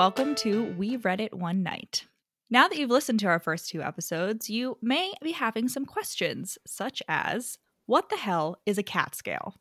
[0.00, 2.06] welcome to We Read It One Night.
[2.48, 6.56] Now that you've listened to our first two episodes, you may be having some questions,
[6.66, 9.56] such as What the hell is a cat scale?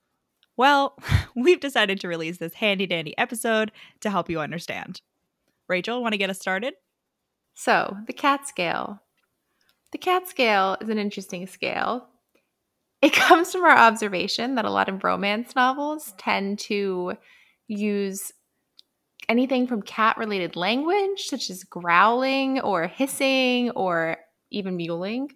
[0.56, 0.98] Well,
[1.36, 5.02] we've decided to release this handy dandy episode to help you understand.
[5.68, 6.76] Rachel, want to get us started?
[7.54, 9.02] So, the cat scale.
[9.92, 12.08] The cat scale is an interesting scale.
[13.02, 17.18] It comes from our observation that a lot of romance novels tend to
[17.68, 18.32] use
[19.30, 24.18] anything from cat related language, such as growling or hissing or
[24.52, 25.30] even mewling,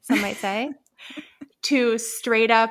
[0.00, 0.72] some might say,
[1.62, 2.70] to straight up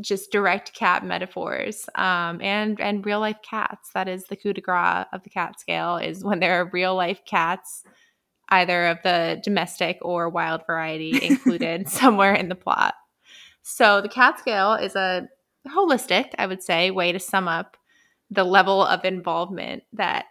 [0.00, 3.90] just direct cat metaphors um, and and real life cats.
[3.94, 6.94] That is the coup de grace of the cat scale is when there are real
[6.94, 7.84] life cats,
[8.48, 12.94] either of the domestic or wild variety, included somewhere in the plot.
[13.62, 15.28] So the cat scale is a
[15.68, 17.76] holistic, I would say, way to sum up
[18.30, 20.26] the level of involvement that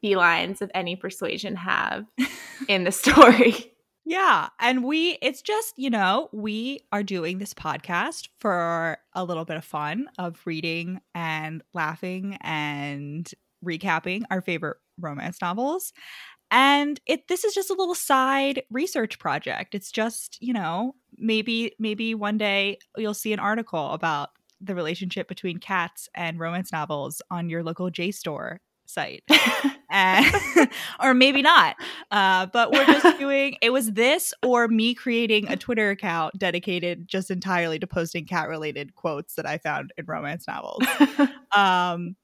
[0.00, 2.04] felines of any persuasion have
[2.68, 3.72] in the story.
[4.04, 4.48] Yeah.
[4.58, 9.56] And we, it's just, you know, we are doing this podcast for a little bit
[9.56, 13.30] of fun of reading and laughing and
[13.64, 15.92] recapping our favorite romance novels.
[16.50, 19.74] And it this is just a little side research project.
[19.74, 24.30] It's just, you know, maybe maybe one day you'll see an article about
[24.62, 29.24] the relationship between cats and romance novels on your local JSTOR site.
[29.90, 30.26] and,
[31.02, 31.76] or maybe not.
[32.10, 37.08] Uh, but we're just doing it was this or me creating a Twitter account dedicated
[37.08, 40.84] just entirely to posting cat related quotes that I found in romance novels.
[41.54, 42.16] um,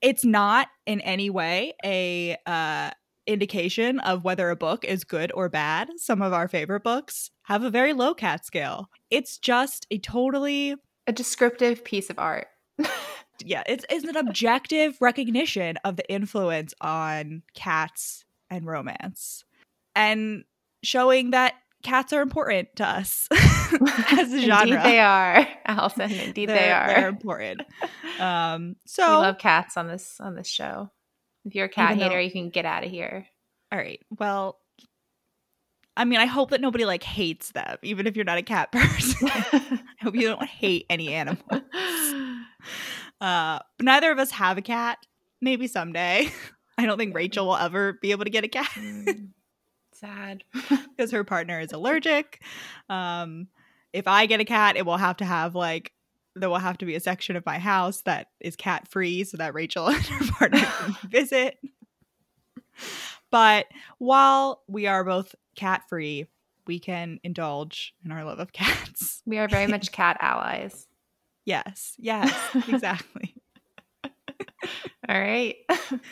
[0.00, 2.90] it's not in any way a uh,
[3.26, 5.90] indication of whether a book is good or bad.
[5.96, 8.88] Some of our favorite books have a very low cat scale.
[9.10, 10.76] It's just a totally
[11.10, 12.46] a descriptive piece of art.
[13.44, 19.44] yeah, it's, it's an objective recognition of the influence on cats and romance
[19.96, 20.44] and
[20.84, 24.62] showing that cats are important to us as a genre.
[24.62, 26.12] Indeed they are, Allison.
[26.12, 26.86] Indeed they are.
[26.86, 27.62] They're important.
[28.20, 30.90] Um, so we love cats on this on this show.
[31.44, 33.26] If you're a cat hater, though, you can get out of here.
[33.72, 34.00] All right.
[34.18, 34.58] Well,
[36.00, 38.72] I mean, I hope that nobody like hates them, even if you're not a cat
[38.72, 39.28] person.
[39.30, 41.42] I hope you don't hate any animals.
[43.20, 45.04] Uh, but neither of us have a cat.
[45.42, 46.30] Maybe someday.
[46.78, 48.70] I don't think Rachel will ever be able to get a cat.
[48.76, 49.28] Mm,
[49.92, 50.42] sad.
[50.70, 52.42] Because her partner is allergic.
[52.88, 53.48] Um,
[53.92, 55.92] if I get a cat, it will have to have like
[56.34, 59.36] there will have to be a section of my house that is cat free so
[59.36, 61.58] that Rachel and her partner can visit.
[63.30, 63.66] But
[63.98, 66.26] while we are both cat free,
[66.66, 69.22] we can indulge in our love of cats.
[69.26, 70.88] We are very much cat allies.
[71.44, 72.34] Yes, yes,
[72.68, 73.34] exactly.
[75.08, 75.56] All right.
[75.68, 76.02] That's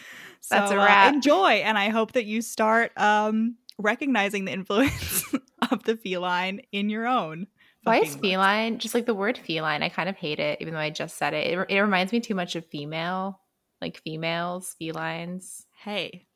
[0.43, 1.13] so, a uh, wrap.
[1.13, 1.51] Uh, enjoy.
[1.65, 5.25] And I hope that you start um, recognizing the influence
[5.71, 7.47] of the feline in your own.
[7.85, 8.79] Why is feline?
[8.79, 11.33] Just like the word feline, I kind of hate it, even though I just said
[11.33, 11.47] it.
[11.47, 13.41] It, it reminds me too much of female,
[13.81, 15.65] like females, felines.
[15.83, 16.28] Hey,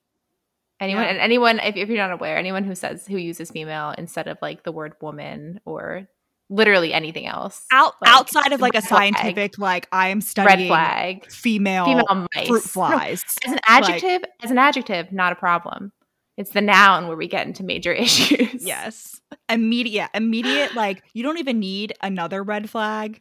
[0.83, 1.11] Anyone yeah.
[1.11, 4.37] and anyone, if, if you're not aware, anyone who says who uses female instead of
[4.43, 6.09] like the word woman or
[6.51, 7.65] literally anything else.
[7.71, 12.27] Out like, outside of like a scientific, like I am studying red flag, female, female
[12.35, 12.49] mice.
[12.49, 13.25] fruit flies.
[13.47, 15.93] No, as an adjective, like, as an adjective, not a problem.
[16.37, 18.67] It's the noun where we get into major issues.
[18.67, 19.21] Yes.
[19.49, 23.21] Immediate, immediate, like you don't even need another red flag.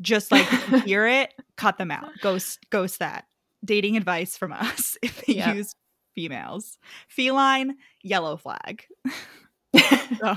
[0.00, 0.46] Just like
[0.84, 2.08] hear it, cut them out.
[2.22, 3.26] Ghost ghost that.
[3.62, 5.54] Dating advice from us if they yep.
[5.54, 5.74] use
[6.14, 6.78] females.
[7.08, 8.84] Feline, yellow flag.
[10.18, 10.36] so.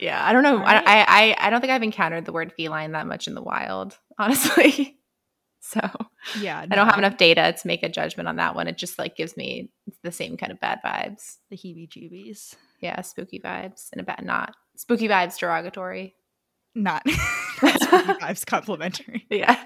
[0.00, 0.58] Yeah, I don't know.
[0.58, 0.82] Right.
[0.86, 3.98] I, I I don't think I've encountered the word feline that much in the wild,
[4.18, 4.98] honestly.
[5.60, 5.80] so
[6.40, 6.66] yeah, no.
[6.70, 8.68] I don't have enough data to make a judgment on that one.
[8.68, 9.70] It just like gives me
[10.02, 12.54] the same kind of bad vibes, the heebie-jeebies.
[12.80, 16.14] Yeah, spooky vibes and a bad not spooky vibes derogatory.
[16.74, 17.02] Not,
[17.62, 19.26] not spooky vibes complimentary.
[19.30, 19.58] Yeah.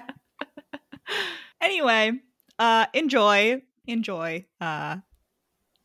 [1.61, 2.13] anyway,
[2.59, 4.97] uh, enjoy, enjoy uh,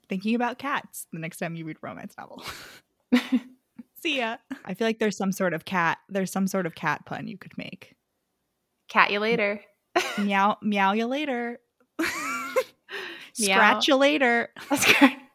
[0.09, 2.45] thinking about cats the next time you read romance novel.
[4.03, 4.37] See ya.
[4.65, 5.99] I feel like there's some sort of cat.
[6.09, 7.95] There's some sort of cat pun you could make.
[8.89, 9.61] Cat you later.
[10.19, 11.59] meow, meow you later.
[13.35, 14.49] Scratch you later.